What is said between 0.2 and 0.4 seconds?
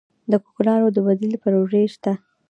د